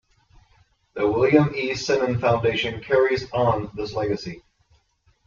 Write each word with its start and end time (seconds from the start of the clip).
The 0.95 1.07
William 1.07 1.53
E. 1.53 1.75
Simon 1.75 2.17
Foundation 2.17 2.81
carries 2.81 3.29
on 3.33 3.69
this 3.75 3.93
legacy. 3.93 4.41